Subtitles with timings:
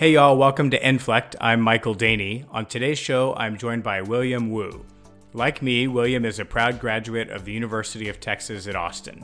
[0.00, 1.36] Hey y'all, welcome to Inflect.
[1.42, 2.46] I'm Michael Daehne.
[2.50, 4.86] On today's show, I'm joined by William Wu.
[5.34, 9.22] Like me, William is a proud graduate of the University of Texas at Austin.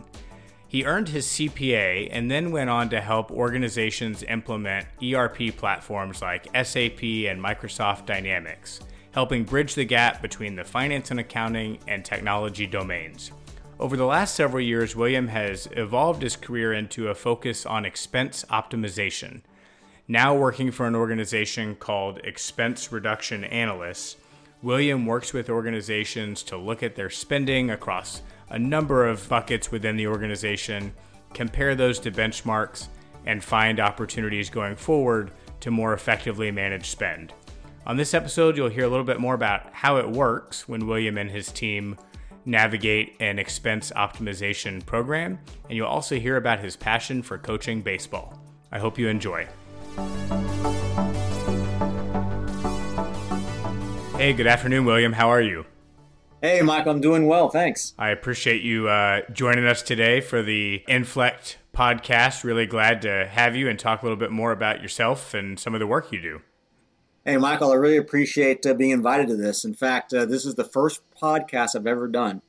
[0.68, 6.44] He earned his CPA and then went on to help organizations implement ERP platforms like
[6.54, 8.80] SAP and Microsoft Dynamics,
[9.12, 13.32] helping bridge the gap between the finance and accounting and technology domains.
[13.80, 18.44] Over the last several years, William has evolved his career into a focus on expense
[18.50, 19.40] optimization
[20.08, 24.16] now working for an organization called Expense Reduction Analysts,
[24.62, 29.96] William works with organizations to look at their spending across a number of buckets within
[29.96, 30.94] the organization,
[31.34, 32.86] compare those to benchmarks,
[33.26, 37.32] and find opportunities going forward to more effectively manage spend.
[37.86, 41.18] On this episode, you'll hear a little bit more about how it works when William
[41.18, 41.96] and his team
[42.44, 45.38] navigate an expense optimization program,
[45.68, 48.40] and you'll also hear about his passion for coaching baseball.
[48.70, 49.46] I hope you enjoy.
[54.16, 55.12] Hey, good afternoon, William.
[55.12, 55.66] How are you?
[56.42, 57.48] Hey, Mike, I'm doing well.
[57.48, 57.94] Thanks.
[57.98, 62.42] I appreciate you uh, joining us today for the Inflect podcast.
[62.42, 65.74] Really glad to have you and talk a little bit more about yourself and some
[65.74, 66.42] of the work you do.
[67.24, 69.64] Hey, Michael, I really appreciate uh, being invited to this.
[69.64, 72.42] In fact, uh, this is the first podcast I've ever done.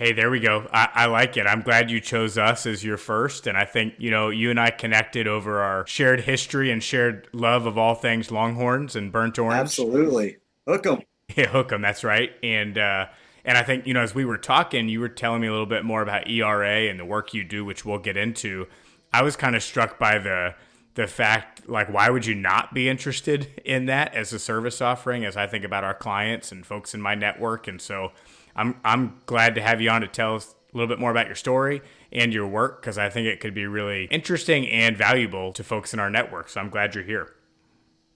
[0.00, 0.66] Hey, there we go.
[0.72, 1.46] I, I, like it.
[1.46, 3.46] I'm glad you chose us as your first.
[3.46, 7.28] And I think, you know, you and I connected over our shared history and shared
[7.34, 9.60] love of all things Longhorns and burnt orange.
[9.60, 10.38] Absolutely.
[10.66, 11.02] Hook 'em.
[11.36, 11.82] Yeah, hook 'em.
[11.82, 12.30] That's right.
[12.42, 13.08] And, uh,
[13.44, 15.66] and I think, you know, as we were talking, you were telling me a little
[15.66, 18.68] bit more about ERA and the work you do, which we'll get into.
[19.12, 20.54] I was kind of struck by the,
[20.94, 25.24] the fact like why would you not be interested in that as a service offering
[25.24, 28.10] as i think about our clients and folks in my network and so
[28.56, 31.26] I'm I'm glad to have you on to tell us a little bit more about
[31.26, 35.52] your story and your work because I think it could be really interesting and valuable
[35.52, 36.48] to folks in our network.
[36.48, 37.34] So I'm glad you're here.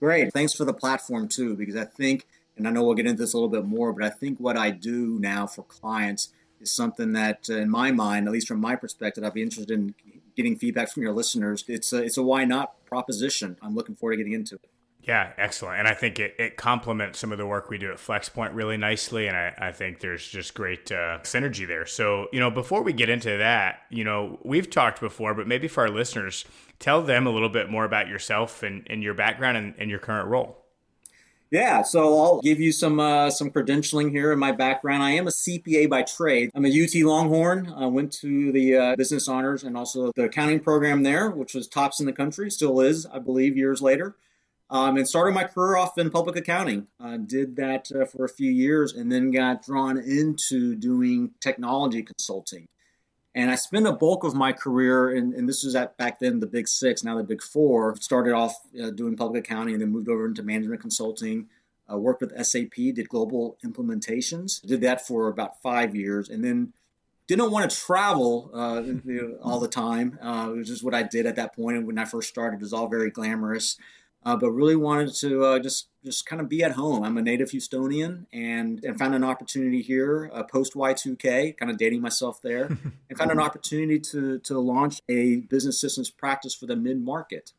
[0.01, 0.33] Great.
[0.33, 2.27] Thanks for the platform too, because I think,
[2.57, 4.57] and I know we'll get into this a little bit more, but I think what
[4.57, 8.61] I do now for clients is something that, uh, in my mind, at least from
[8.61, 9.95] my perspective, I'd be interested in
[10.37, 11.65] getting feedback from your listeners.
[11.69, 13.57] It's a, it's a why not proposition.
[13.63, 14.69] I'm looking forward to getting into it.
[15.07, 15.81] Yeah, excellent.
[15.81, 18.79] And I think it, it complements some of the work we do at FlexPoint really
[18.79, 19.27] nicely.
[19.27, 21.85] And I, I think there's just great uh, synergy there.
[21.85, 25.69] So, you know, before we get into that, you know, we've talked before, but maybe
[25.69, 26.47] for our listeners,
[26.79, 29.99] tell them a little bit more about yourself and, and your background and, and your
[29.99, 30.65] current role.
[31.51, 35.05] Yeah, so I'll give you some uh, some credentialing here in my background.
[35.05, 36.51] I am a CPA by trade.
[36.53, 37.73] I'm a UT Longhorn.
[37.77, 41.69] I went to the uh, business honors and also the accounting program there, which was
[41.69, 44.17] tops in the country, still is, I believe, years later
[44.71, 46.87] um, and started my career off in public accounting.
[46.99, 52.03] Uh, did that uh, for a few years and then got drawn into doing technology
[52.03, 52.69] consulting.
[53.37, 56.39] And I spent a bulk of my career, and, and this was at back then
[56.39, 57.97] the Big Six, now the Big Four.
[57.97, 61.49] Started off uh, doing public accounting and then moved over into management consulting.
[61.93, 64.63] Uh, worked with SAP, did global implementations.
[64.63, 66.73] Did that for about five years, and then
[67.27, 70.17] didn't want to travel uh, you know, all the time.
[70.23, 71.77] Uh, it was just what I did at that point.
[71.77, 73.77] And when I first started, it was all very glamorous
[74.25, 77.03] uh, but really wanted to uh, just just kind of be at home.
[77.03, 81.79] I'm a native Houstonian and, and found an opportunity here uh, post Y2K, kind of
[81.79, 82.67] dating myself there,
[83.09, 87.53] and found an opportunity to, to launch a business systems practice for the mid market.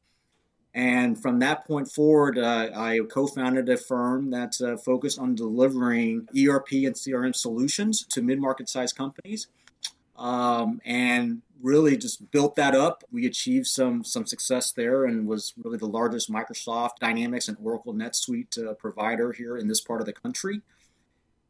[0.76, 5.34] And from that point forward, uh, I co founded a firm that's uh, focused on
[5.34, 9.48] delivering ERP and CRM solutions to mid market sized companies.
[10.18, 13.04] Um, and really just built that up.
[13.12, 17.94] We achieved some some success there and was really the largest Microsoft Dynamics and Oracle
[17.94, 20.62] NetSuite uh, provider here in this part of the country.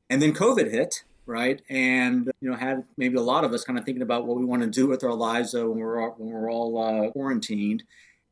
[0.10, 1.62] And then COVID hit, right?
[1.70, 4.46] And you know had maybe a lot of us kind of thinking about what we
[4.46, 7.84] want to do with our lives uh, when we're when we're all uh, quarantined.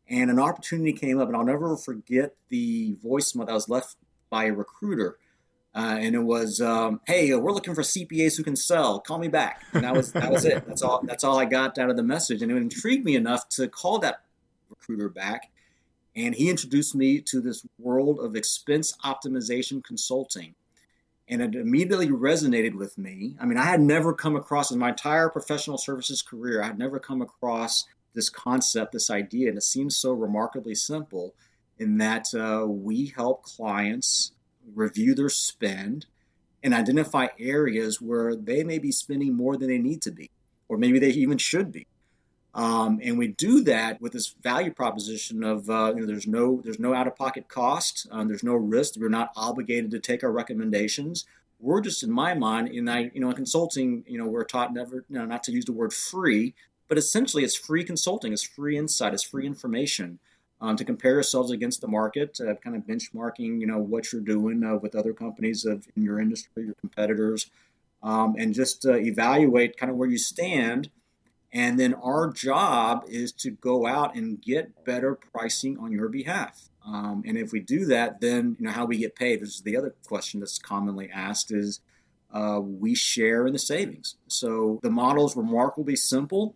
[0.09, 3.95] And an opportunity came up, and I'll never forget the voicemail that was left
[4.29, 5.17] by a recruiter
[5.75, 9.00] uh, and it was, um, "Hey, we're looking for CPAs who can sell.
[9.00, 10.66] Call me back." And that was that was it.
[10.67, 11.01] That's all.
[11.03, 13.99] That's all I got out of the message, and it intrigued me enough to call
[13.99, 14.22] that
[14.70, 15.52] recruiter back.
[16.16, 20.53] And he introduced me to this world of expense optimization consulting,
[21.28, 23.35] and it immediately resonated with me.
[23.40, 26.61] I mean, I had never come across in my entire professional services career.
[26.61, 31.34] I had never come across this concept, this idea, and it seems so remarkably simple.
[31.79, 34.34] In that uh, we help clients
[34.73, 36.05] review their spend,
[36.63, 40.29] and identify areas where they may be spending more than they need to be,
[40.69, 41.87] or maybe they even should be.
[42.55, 46.61] Um, and we do that with this value proposition of uh, you know, there's no
[46.63, 48.93] there's no out of pocket cost, um, there's no risk.
[48.97, 51.25] We're not obligated to take our recommendations.
[51.59, 54.73] We're just in my mind, in I you know in consulting, you know we're taught
[54.73, 56.53] never you know, not to use the word free,
[56.87, 60.19] but essentially it's free consulting, it's free insight, it's free information.
[60.63, 64.21] Um, to compare yourselves against the market, uh, kind of benchmarking, you know, what you're
[64.21, 67.51] doing uh, with other companies of in your industry, your competitors,
[68.01, 70.89] um, and just uh, evaluate kind of where you stand.
[71.51, 76.69] And then our job is to go out and get better pricing on your behalf.
[76.87, 79.41] Um, and if we do that, then you know how we get paid.
[79.41, 81.81] This is the other question that's commonly asked: is
[82.31, 84.15] uh, we share in the savings.
[84.29, 86.55] So the model is remarkably simple.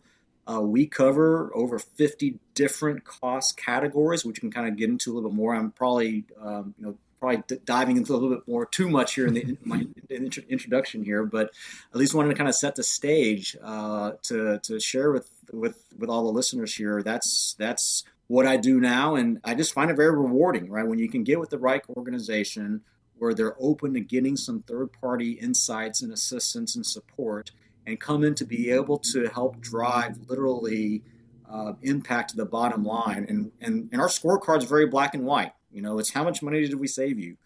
[0.50, 5.12] Uh, we cover over 50 different cost categories, which we can kind of get into
[5.12, 5.54] a little bit more.
[5.54, 9.16] I'm probably, um, you know, probably d- diving into a little bit more too much
[9.16, 11.52] here in the in my in introduction here, but
[11.92, 15.84] at least wanted to kind of set the stage uh, to to share with with
[15.98, 17.04] with all the listeners here.
[17.04, 20.88] That's that's what I do now, and I just find it very rewarding, right?
[20.88, 22.82] When you can get with the right organization
[23.18, 27.52] where they're open to getting some third party insights and assistance and support
[27.88, 31.02] and come in to be able to help drive literally
[31.50, 33.26] uh, impact the bottom line.
[33.28, 35.54] And, and, and our scorecard is very black and white.
[35.72, 37.38] You know, it's how much money did we save you?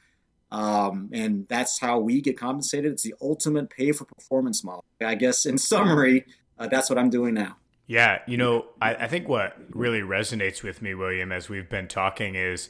[0.51, 2.91] Um, and that's how we get compensated.
[2.91, 4.83] It's the ultimate pay for performance model.
[4.99, 6.25] I guess in summary,
[6.57, 7.57] uh, that's what I'm doing now.
[7.85, 11.87] Yeah, you know, I, I think what really resonates with me, William, as we've been
[11.87, 12.69] talking is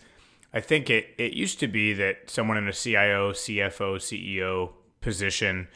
[0.53, 5.67] I think it, it used to be that someone in a CIO, CFO, CEO position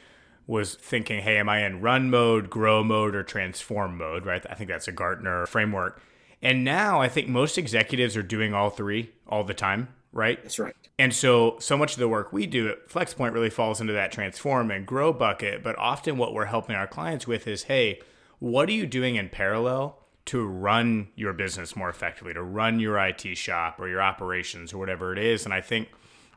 [0.47, 4.45] was thinking, hey, am I in run mode, grow mode, or transform mode, right?
[4.49, 6.01] I think that's a Gartner framework.
[6.41, 10.41] And now I think most executives are doing all three all the time, right?
[10.41, 10.75] That's right.
[10.99, 14.11] And so, so much of the work we do at FlexPoint really falls into that
[14.11, 15.63] transform and grow bucket.
[15.63, 17.99] But often, what we're helping our clients with is, hey,
[18.39, 22.97] what are you doing in parallel to run your business more effectively, to run your
[22.97, 25.45] IT shop or your operations or whatever it is.
[25.45, 25.89] And I think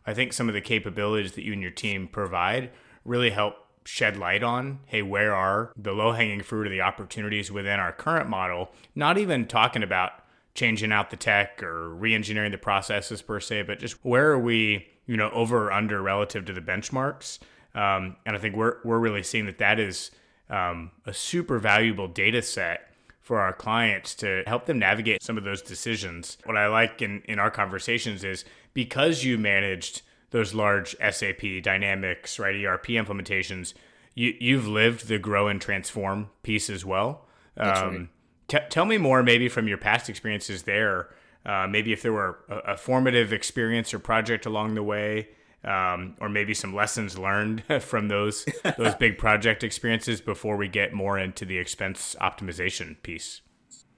[0.06, 2.70] I think some of the capabilities that you and your team provide
[3.04, 3.56] really help
[3.88, 8.28] shed light on hey where are the low-hanging fruit of the opportunities within our current
[8.28, 10.12] model not even talking about
[10.54, 14.86] changing out the tech or re-engineering the processes per se but just where are we
[15.06, 17.38] you know over or under relative to the benchmarks
[17.74, 20.10] um, and i think we're, we're really seeing that that is
[20.50, 22.88] um, a super valuable data set
[23.22, 26.38] for our clients to help them navigate some of those decisions.
[26.44, 32.38] What I like in, in our conversations is because you managed those large SAP Dynamics,
[32.38, 33.74] right, ERP implementations,
[34.14, 37.26] you, you've lived the grow and transform piece as well.
[37.56, 38.08] Um, right.
[38.48, 41.08] T- tell me more, maybe from your past experiences there.
[41.46, 45.28] Uh, maybe if there were a, a, formative experience or project along the way,
[45.64, 48.44] um, or maybe some lessons learned from those
[48.76, 53.40] those big project experiences before we get more into the expense optimization piece.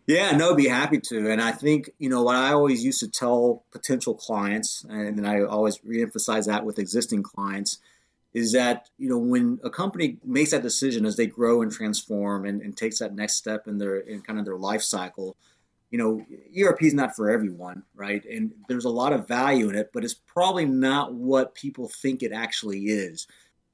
[0.06, 1.30] Yeah, no, I'd be happy to.
[1.30, 5.24] And I think, you know, what I always used to tell potential clients, and then
[5.26, 7.78] I always reemphasize that with existing clients,
[8.32, 12.44] is that, you know, when a company makes that decision as they grow and transform
[12.44, 15.36] and, and takes that next step in their in kind of their life cycle,
[15.90, 16.24] you know,
[16.58, 18.24] ERP is not for everyone, right?
[18.24, 22.22] And there's a lot of value in it, but it's probably not what people think
[22.22, 23.26] it actually is,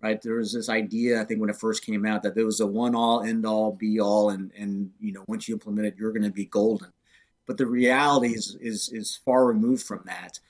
[0.02, 0.20] right?
[0.20, 2.66] There was this idea, I think, when it first came out, that there was a
[2.66, 6.12] one all, end all, be all, and and you know, once you implement it, you're
[6.12, 6.92] going to be golden.
[7.46, 10.40] But the reality is is is far removed from that.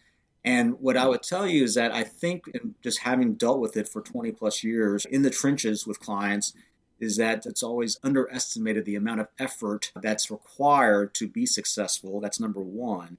[0.45, 3.77] And what I would tell you is that I think, in just having dealt with
[3.77, 6.53] it for 20 plus years in the trenches with clients,
[7.01, 12.21] is that it's always underestimated the amount of effort that's required to be successful.
[12.21, 13.19] That's number one.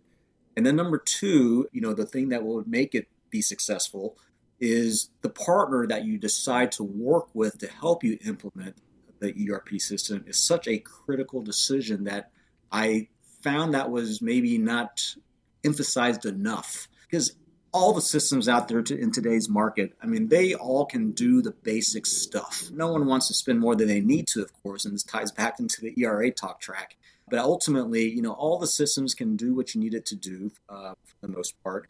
[0.55, 4.17] And then number two, you know, the thing that will make it be successful
[4.59, 8.75] is the partner that you decide to work with to help you implement
[9.19, 12.31] the ERP system is such a critical decision that
[12.71, 13.07] I
[13.41, 15.15] found that was maybe not
[15.63, 17.35] emphasized enough because
[17.73, 21.41] all the systems out there to, in today's market, I mean, they all can do
[21.41, 22.69] the basic stuff.
[22.71, 25.31] No one wants to spend more than they need to, of course, and this ties
[25.31, 26.97] back into the ERA talk track.
[27.29, 30.51] But ultimately, you know, all the systems can do what you need it to do
[30.69, 31.87] uh, for the most part.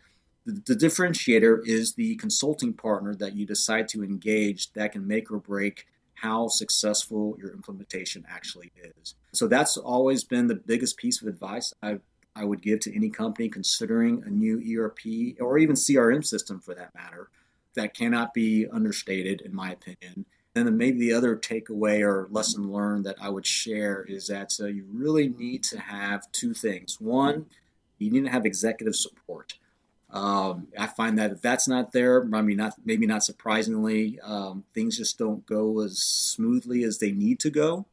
[0.48, 5.30] The, the differentiator is the consulting partner that you decide to engage that can make
[5.30, 5.86] or break
[6.16, 9.14] how successful your implementation actually is.
[9.34, 12.02] So that's always been the biggest piece of advice I've
[12.38, 16.76] I would give to any company considering a new ERP or even CRM system for
[16.76, 17.30] that matter.
[17.76, 20.26] That cannot be understated, in my opinion.
[20.56, 24.56] And then maybe the other takeaway or lesson learned that I would share is that
[24.60, 27.00] uh, you really need to have two things.
[27.00, 27.48] One,
[27.98, 29.56] you need to have executive support.
[30.10, 34.64] Um, I find that if that's not there, I mean, not maybe not surprisingly, um,
[34.74, 37.86] things just don't go as smoothly as they need to go.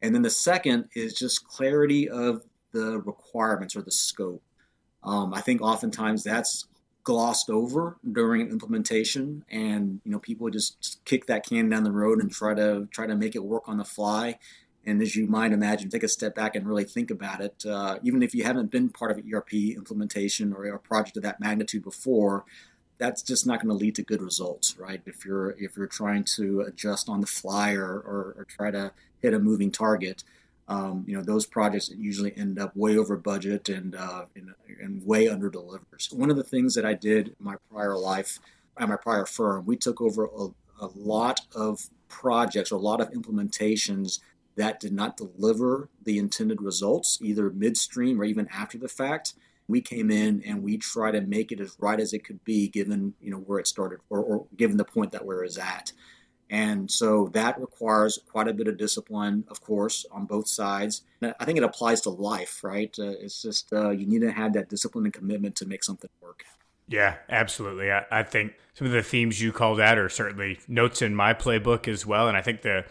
[0.00, 4.42] And then the second is just clarity of the requirements or the scope.
[5.02, 6.66] Um, I think oftentimes that's
[7.04, 12.20] glossed over during implementation, and you know people just kick that can down the road
[12.20, 14.38] and try to try to make it work on the fly.
[14.86, 17.64] And as you might imagine, take a step back and really think about it.
[17.64, 21.22] Uh, even if you haven't been part of an ERP implementation or a project of
[21.22, 22.44] that magnitude before,
[22.98, 25.02] that's just not going to lead to good results, right?
[25.06, 28.92] If you're if you're trying to adjust on the fly or, or, or try to
[29.20, 30.22] hit a moving target,
[30.68, 35.04] um, you know those projects usually end up way over budget and uh, and, and
[35.04, 36.08] way under delivers.
[36.12, 38.38] One of the things that I did in my prior life
[38.78, 40.48] at my prior firm, we took over a,
[40.80, 44.20] a lot of projects a lot of implementations
[44.56, 49.34] that did not deliver the intended results, either midstream or even after the fact.
[49.66, 52.68] We came in and we try to make it as right as it could be,
[52.68, 55.92] given you know where it started, or, or given the point that where it's at.
[56.50, 61.02] And so that requires quite a bit of discipline, of course, on both sides.
[61.22, 62.94] I think it applies to life, right?
[62.98, 66.10] Uh, it's just uh, you need to have that discipline and commitment to make something
[66.20, 66.44] work.
[66.86, 67.90] Yeah, absolutely.
[67.90, 71.32] I, I, think some of the themes you called out are certainly notes in my
[71.32, 72.28] playbook as well.
[72.28, 72.84] And I think the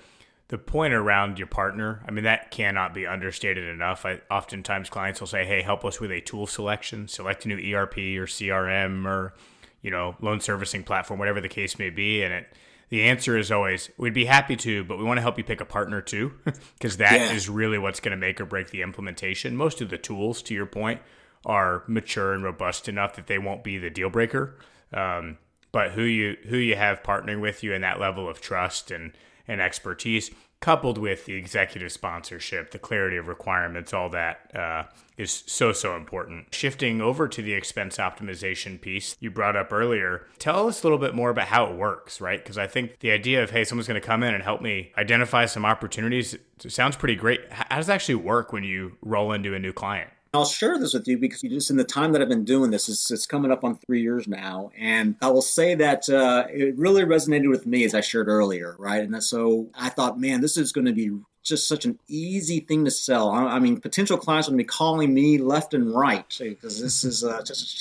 [0.50, 4.06] the point around your partner, I mean, that cannot be understated enough.
[4.06, 7.08] I, oftentimes clients will say, "Hey, help us with a tool selection.
[7.08, 9.34] Select a new ERP or CRM or
[9.82, 12.48] you know loan servicing platform, whatever the case may be." And it
[12.94, 15.62] the answer is always we'd be happy to, but we want to help you pick
[15.62, 17.32] a partner too, because that yeah.
[17.32, 19.58] is really what's going to make or break the implementation.
[19.58, 21.02] Most of the tools, to your point,
[21.44, 24.60] are mature and robust enough that they won't be the deal breaker.
[24.94, 25.40] Um,
[25.72, 29.14] but who you who you have partnering with you and that level of trust and
[29.48, 30.32] and expertise
[30.64, 34.84] coupled with the executive sponsorship, the clarity of requirements, all that uh,
[35.18, 36.56] is so, so important.
[36.56, 40.98] Shifting over to the expense optimization piece you brought up earlier, tell us a little
[40.98, 42.42] bit more about how it works, right?
[42.42, 44.94] Because I think the idea of, hey, someone's going to come in and help me
[44.98, 47.42] identify some opportunities sounds pretty great.
[47.52, 50.12] How does it actually work when you roll into a new client?
[50.36, 52.90] I'll share this with you because just in the time that I've been doing this,
[52.90, 56.76] it's, it's coming up on three years now, and I will say that uh, it
[56.76, 59.04] really resonated with me as I shared earlier, right?
[59.04, 61.12] And so I thought, man, this is going to be
[61.44, 63.30] just such an easy thing to sell.
[63.30, 67.44] I, mean, potential clients will be calling me left and right because this is uh,
[67.44, 67.80] just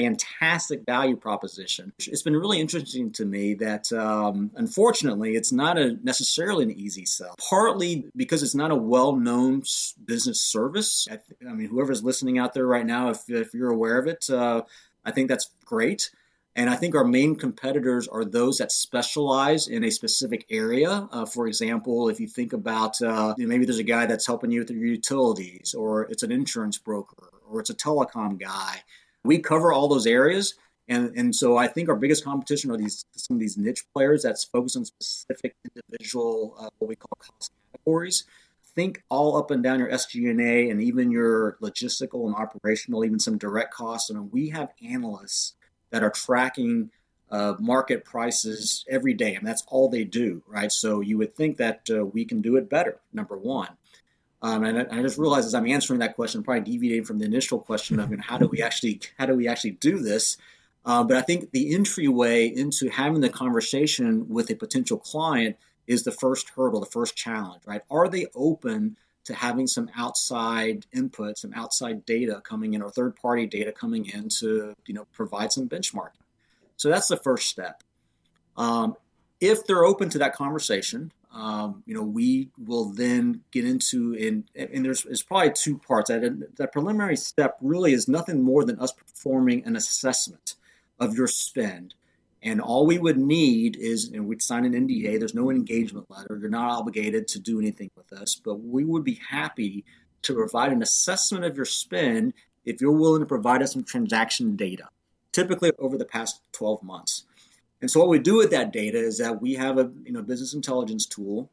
[0.00, 1.92] fantastic value proposition.
[1.98, 7.04] It's been really interesting to me that um, unfortunately it's not a necessarily an easy
[7.04, 7.34] sell.
[7.50, 9.62] Partly because it's not a well-known
[10.04, 11.06] business service.
[11.10, 14.06] I, th- I mean, whoever's listening out there right now, if, if you're aware of
[14.06, 14.62] it, uh,
[15.04, 16.10] I think that's great.
[16.56, 21.08] And I think our main competitors are those that specialize in a specific area.
[21.12, 24.60] Uh, for example, if you think about uh, maybe there's a guy that's helping you
[24.60, 28.82] with your utilities, or it's an insurance broker, or it's a telecom guy.
[29.24, 30.54] We cover all those areas.
[30.88, 34.22] And, and so I think our biggest competition are these some of these niche players
[34.22, 38.24] that's focused on specific individual uh, what we call cost categories.
[38.74, 43.38] Think all up and down your SG&A and even your logistical and operational, even some
[43.38, 44.10] direct costs.
[44.10, 45.54] And we have analysts
[45.90, 46.90] that are tracking
[47.30, 50.72] uh, market prices every day, and that's all they do, right?
[50.72, 52.98] So you would think that uh, we can do it better.
[53.12, 53.68] Number one,
[54.42, 57.26] um, and I, I, just realized as I'm answering that question, probably deviating from the
[57.26, 60.36] initial question of you know, how do we actually how do we actually do this?
[60.84, 65.56] Uh, but I think the entryway into having the conversation with a potential client
[65.86, 67.82] is the first hurdle, the first challenge, right?
[67.90, 73.16] Are they open to having some outside input, some outside data coming in, or third
[73.16, 76.24] party data coming in to you know provide some benchmarking?
[76.76, 77.82] So that's the first step.
[78.56, 78.96] Um,
[79.38, 84.44] if they're open to that conversation, um, you know, we will then get into and
[84.54, 86.08] and there's, there's probably two parts.
[86.08, 90.56] That that preliminary step really is nothing more than us performing an assessment
[90.98, 91.94] of your spend.
[92.42, 95.18] And all we would need is, and we'd sign an NDA.
[95.18, 96.38] There's no engagement letter.
[96.40, 99.84] You're not obligated to do anything with us, but we would be happy
[100.22, 102.32] to provide an assessment of your spend
[102.64, 104.88] if you're willing to provide us some transaction data,
[105.32, 107.24] typically over the past 12 months.
[107.80, 110.22] And so what we do with that data is that we have a you know
[110.22, 111.50] business intelligence tool,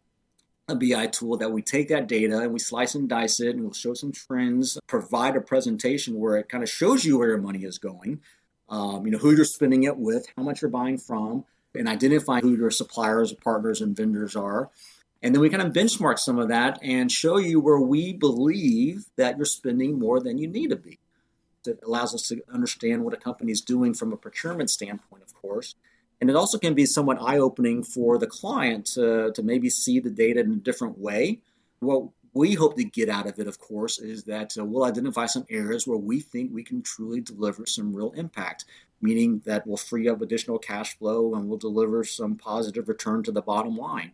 [0.67, 3.62] a BI tool that we take that data and we slice and dice it and
[3.62, 7.38] we'll show some trends, provide a presentation where it kind of shows you where your
[7.38, 8.19] money is going,
[8.69, 12.41] um, you know who you're spending it with, how much you're buying from, and identify
[12.41, 14.69] who your suppliers, partners, and vendors are.
[15.24, 19.05] And then we kind of benchmark some of that and show you where we believe
[19.15, 21.00] that you're spending more than you need to be.
[21.65, 25.34] It allows us to understand what a company is doing from a procurement standpoint, of
[25.34, 25.75] course,
[26.19, 30.00] and it also can be somewhat eye opening for the client to, to maybe see
[30.00, 31.41] the data in a different way.
[31.79, 35.25] What we hope to get out of it, of course, is that uh, we'll identify
[35.25, 38.65] some areas where we think we can truly deliver some real impact,
[39.01, 43.31] meaning that we'll free up additional cash flow and we'll deliver some positive return to
[43.31, 44.13] the bottom line.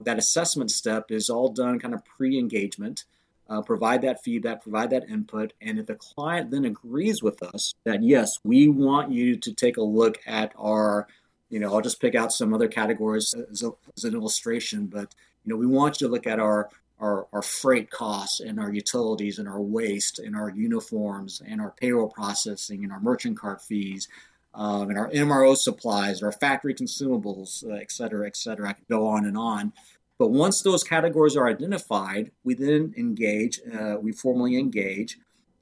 [0.00, 3.04] That assessment step is all done kind of pre engagement.
[3.48, 5.52] Uh, provide that feedback, provide that input.
[5.60, 9.76] And if the client then agrees with us that, yes, we want you to take
[9.76, 11.06] a look at our
[11.52, 15.14] you know, I'll just pick out some other categories as, a, as an illustration, but
[15.44, 18.72] you know, we want you to look at our our, our freight costs and our
[18.72, 23.60] utilities and our waste and our uniforms and our payroll processing and our merchant card
[23.60, 24.08] fees
[24.54, 28.68] um, and our MRO supplies, our factory consumables, uh, et cetera, et cetera.
[28.68, 29.72] I could go on and on.
[30.16, 35.18] But once those categories are identified, we then engage, uh, we formally engage,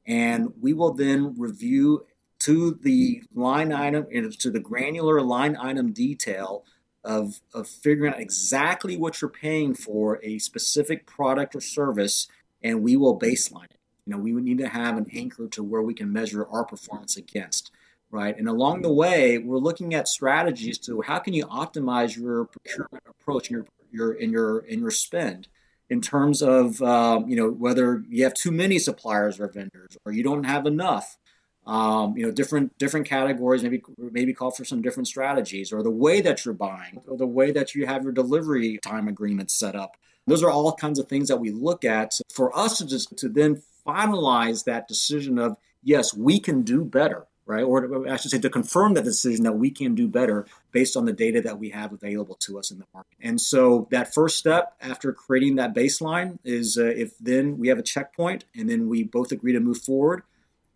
[0.07, 2.05] and we will then review
[2.41, 4.07] to the line item,
[4.39, 6.65] to the granular line item detail
[7.05, 12.29] of, of figuring out exactly what you're paying for a specific product or service,
[12.63, 13.79] and we will baseline it.
[14.07, 16.65] You know, we would need to have an anchor to where we can measure our
[16.65, 17.71] performance against,
[18.11, 18.37] right?
[18.37, 23.05] And along the way, we're looking at strategies to how can you optimize your procurement
[23.09, 25.49] approach and your your in your in your spend
[25.89, 30.13] in terms of um, you know whether you have too many suppliers or vendors or
[30.13, 31.19] you don't have enough
[31.67, 35.91] um, you know different different categories maybe maybe call for some different strategies or the
[35.91, 39.75] way that you're buying or the way that you have your delivery time agreements set
[39.77, 39.97] up.
[40.27, 43.29] Those are all kinds of things that we look at for us to just to
[43.29, 47.65] then finalize that decision of yes we can do better right?
[47.65, 51.05] Or i should say to confirm that decision that we can do better based on
[51.05, 53.17] the data that we have available to us in the market.
[53.21, 57.79] And so that first step after creating that baseline is uh, if then we have
[57.79, 60.23] a checkpoint and then we both agree to move forward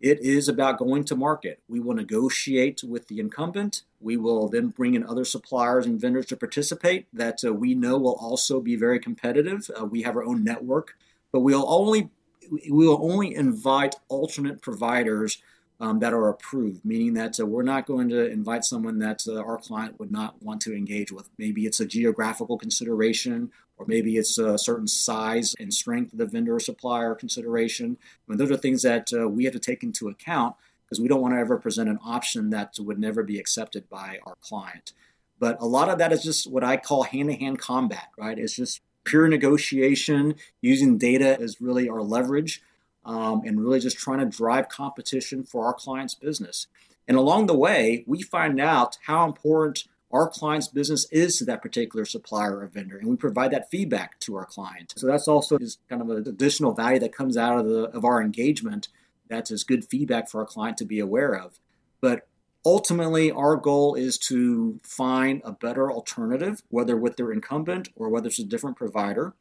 [0.05, 1.63] it is about going to market.
[1.67, 3.81] We will negotiate with the incumbent.
[3.99, 7.97] We will then bring in other suppliers and vendors to participate that uh, we know
[7.97, 9.67] will also be very competitive.
[9.75, 10.95] Uh, we have our own network,
[11.31, 12.11] but we'll only
[12.51, 15.41] we will only invite alternate providers
[15.79, 19.41] um, that are approved, meaning that uh, we're not going to invite someone that uh,
[19.41, 21.29] our client would not want to engage with.
[21.39, 26.25] Maybe it's a geographical consideration, or maybe it's a certain size and strength of the
[26.25, 27.97] vendor or supplier consideration.
[28.01, 30.55] I mean, those are things that uh, we have to take into account
[30.85, 34.19] because we don't want to ever present an option that would never be accepted by
[34.25, 34.93] our client.
[35.39, 38.37] But a lot of that is just what I call hand to hand combat, right?
[38.37, 42.61] It's just pure negotiation, using data as really our leverage
[43.05, 46.67] um, and really just trying to drive competition for our client's business.
[47.07, 51.61] And along the way, we find out how important our client's business is to that
[51.61, 54.93] particular supplier or vendor, and we provide that feedback to our client.
[54.95, 58.05] So that's also just kind of an additional value that comes out of the of
[58.05, 58.87] our engagement.
[59.27, 61.59] That's as good feedback for our client to be aware of.
[61.99, 62.27] But
[62.63, 68.27] ultimately, our goal is to find a better alternative, whether with their incumbent or whether
[68.27, 69.33] it's a different provider.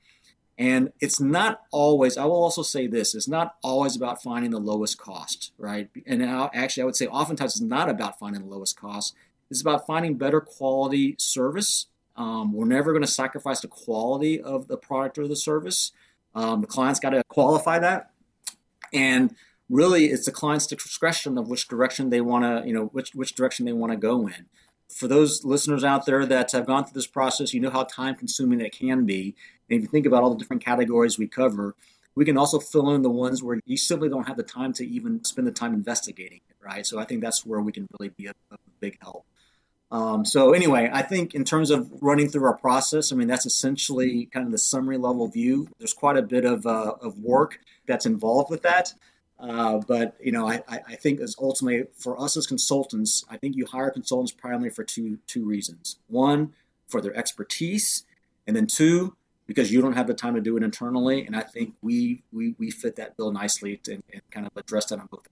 [0.56, 4.60] And it's not always, I will also say this, it's not always about finding the
[4.60, 5.88] lowest cost, right?
[6.06, 9.14] And actually, I would say oftentimes it's not about finding the lowest cost.
[9.50, 11.86] It's about finding better quality service.
[12.16, 15.92] Um, we're never going to sacrifice the quality of the product or the service.
[16.34, 18.10] Um, the client's got to qualify that.
[18.92, 19.34] And
[19.68, 23.34] really, it's the client's discretion of which direction they want to, you know, which, which
[23.34, 24.46] direction they want to go in
[24.94, 28.14] for those listeners out there that have gone through this process, you know how time
[28.14, 29.34] consuming it can be.
[29.68, 31.74] And if you think about all the different categories we cover,
[32.14, 34.86] we can also fill in the ones where you simply don't have the time to
[34.86, 36.86] even spend the time investigating it, right?
[36.86, 39.26] So I think that's where we can really be a, a big help.
[39.90, 43.46] Um, so anyway, I think in terms of running through our process, I mean that's
[43.46, 45.68] essentially kind of the summary level view.
[45.78, 48.94] There's quite a bit of, uh, of work that's involved with that.
[49.38, 53.56] Uh, but you know, I, I think as ultimately for us as consultants, I think
[53.56, 55.98] you hire consultants primarily for two two reasons.
[56.06, 56.52] One,
[56.86, 58.04] for their expertise,
[58.46, 59.16] and then two,
[59.46, 61.26] because you don't have the time to do it internally.
[61.26, 64.86] And I think we we, we fit that bill nicely to, and kind of address
[64.86, 65.28] that on both.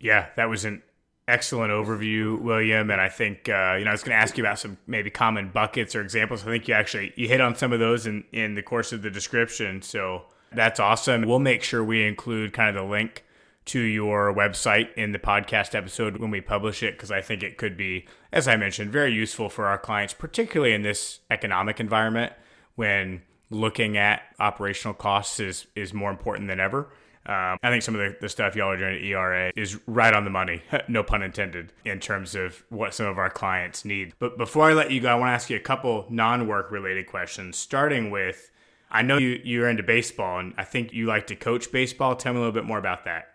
[0.00, 0.82] Yeah, that was an
[1.30, 2.90] excellent overview, William.
[2.90, 5.10] And I think uh, you know I was going to ask you about some maybe
[5.10, 6.42] common buckets or examples.
[6.42, 9.02] I think you actually you hit on some of those in in the course of
[9.02, 9.82] the description.
[9.82, 11.26] So that's awesome.
[11.26, 13.24] We'll make sure we include kind of the link
[13.66, 17.56] to your website in the podcast episode when we publish it because I think it
[17.56, 22.32] could be, as I mentioned, very useful for our clients, particularly in this economic environment
[22.74, 26.88] when looking at operational costs is is more important than ever.
[27.26, 30.12] Um, I think some of the, the stuff y'all are doing at ERA is right
[30.12, 34.14] on the money, no pun intended, in terms of what some of our clients need.
[34.18, 36.70] But before I let you go, I want to ask you a couple non work
[36.70, 38.50] related questions, starting with
[38.90, 42.16] I know you, you're into baseball and I think you like to coach baseball.
[42.16, 43.26] Tell me a little bit more about that.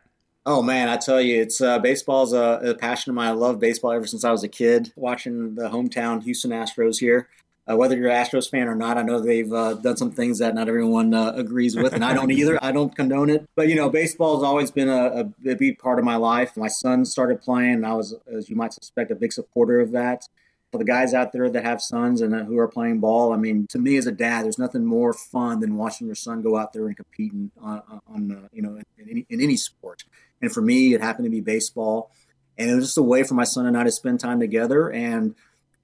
[0.48, 3.30] Oh man, I tell you, it's uh, baseball's a, a, passion of mine.
[3.30, 4.94] I love baseball ever since I was a kid.
[4.96, 7.30] Watching the hometown Houston Astros here,
[7.70, 10.40] uh, whether you're an Astros fan or not, I know they've uh, done some things
[10.40, 12.64] that not everyone uh, agrees with, and I don't either.
[12.64, 15.98] I don't condone it, but you know, baseball has always been a, a, big part
[15.98, 16.56] of my life.
[16.56, 19.92] My son started playing, and I was, as you might suspect, a big supporter of
[19.92, 20.24] that.
[20.72, 23.38] For the guys out there that have sons and uh, who are playing ball, I
[23.38, 26.58] mean, to me as a dad, there's nothing more fun than watching your son go
[26.58, 30.04] out there and compete on, on uh, you know, in, in, any, in any sport.
[30.42, 32.12] And for me, it happened to be baseball.
[32.58, 34.92] And it was just a way for my son and I to spend time together.
[34.92, 35.36] And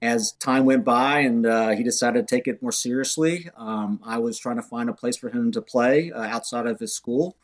[0.02, 4.18] as time went by and uh, he decided to take it more seriously, um, I
[4.18, 7.36] was trying to find a place for him to play uh, outside of his school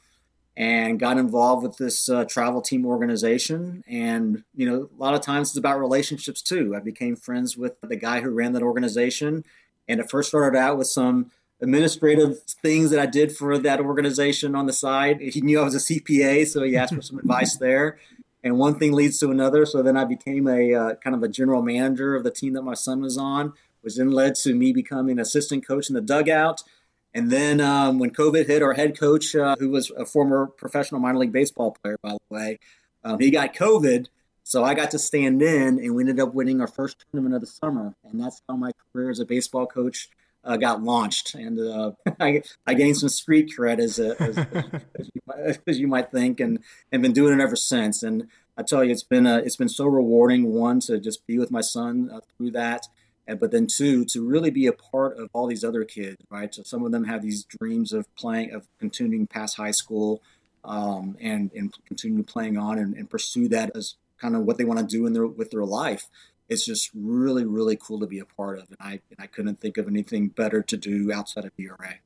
[0.57, 3.85] and got involved with this uh, travel team organization.
[3.87, 6.75] And, you know, a lot of times it's about relationships too.
[6.75, 9.45] I became friends with the guy who ran that organization.
[9.87, 14.57] And it first started out with some administrative things that I did for that organization
[14.57, 15.21] on the side.
[15.21, 17.99] He knew I was a CPA, so he asked for some advice there
[18.45, 19.67] and one thing leads to another.
[19.67, 22.63] So then I became a uh, kind of a general manager of the team that
[22.63, 26.63] my son was on, which then led to me becoming assistant coach in the dugout.
[27.15, 31.01] And then um, when COVID hit, our head coach, uh, who was a former professional
[31.01, 32.59] minor league baseball player, by the way,
[33.03, 34.07] um, he got COVID.
[34.45, 37.41] So I got to stand in, and we ended up winning our first tournament of
[37.41, 37.95] the summer.
[38.05, 40.09] And that's how my career as a baseball coach
[40.49, 44.39] uh, got launched, and uh, I, I, gained some street cred as, a, as,
[44.99, 48.03] as, you might, as, you might, think, and and been doing it ever since.
[48.03, 50.55] And I tell you, it's been a, it's been so rewarding.
[50.55, 52.87] One to just be with my son uh, through that,
[53.27, 56.53] and but then two to really be a part of all these other kids, right?
[56.55, 60.23] So some of them have these dreams of playing, of continuing past high school,
[60.65, 64.65] um, and and continue playing on and, and pursue that as kind of what they
[64.65, 66.09] want to do in their with their life
[66.49, 68.69] it's just really, really cool to be a part of.
[68.69, 71.97] And I, and I couldn't think of anything better to do outside of ERA.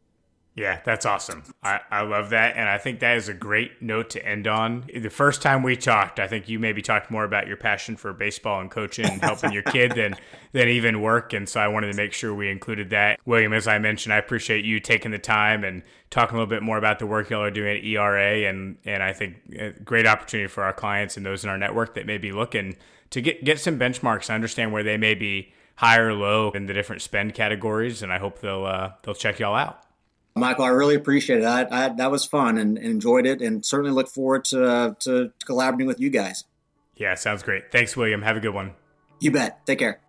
[0.54, 1.44] Yeah, that's awesome.
[1.62, 2.56] I, I love that.
[2.56, 4.84] And I think that is a great note to end on.
[4.94, 8.12] The first time we talked, I think you maybe talked more about your passion for
[8.12, 10.14] baseball and coaching and helping your kid than,
[10.52, 11.32] than even work.
[11.32, 13.18] And so I wanted to make sure we included that.
[13.24, 16.62] William, as I mentioned, I appreciate you taking the time and talking a little bit
[16.62, 18.46] more about the work y'all are doing at ERA.
[18.46, 21.94] And, and I think a great opportunity for our clients and those in our network
[21.94, 22.76] that may be looking
[23.12, 26.72] to get get some benchmarks, understand where they may be high or low in the
[26.74, 29.82] different spend categories, and I hope they'll uh, they'll check y'all out.
[30.34, 31.44] Michael, I really appreciate it.
[31.44, 34.94] I, I, that was fun and, and, enjoyed it, and certainly look forward to, uh,
[35.00, 36.44] to collaborating with you guys.
[36.96, 37.70] Yeah, sounds great.
[37.70, 38.22] Thanks, William.
[38.22, 38.72] Have a good one.
[39.20, 39.64] You bet.
[39.66, 40.00] Take care.